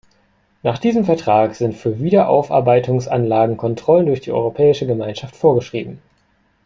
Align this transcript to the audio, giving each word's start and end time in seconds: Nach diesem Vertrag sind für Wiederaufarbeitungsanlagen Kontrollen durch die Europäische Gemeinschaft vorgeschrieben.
Nach 0.63 0.79
diesem 0.79 1.05
Vertrag 1.05 1.53
sind 1.53 1.75
für 1.75 1.99
Wiederaufarbeitungsanlagen 1.99 3.55
Kontrollen 3.55 4.07
durch 4.07 4.21
die 4.21 4.31
Europäische 4.31 4.87
Gemeinschaft 4.87 5.35
vorgeschrieben. 5.35 6.01